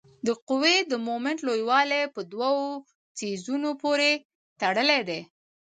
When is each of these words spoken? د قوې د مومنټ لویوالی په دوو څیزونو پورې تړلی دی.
د 0.27 0.29
قوې 0.47 0.75
د 0.91 0.93
مومنټ 1.07 1.39
لویوالی 1.47 2.03
په 2.15 2.21
دوو 2.31 2.55
څیزونو 3.17 3.69
پورې 3.81 4.11
تړلی 4.61 5.01
دی. 5.09 5.21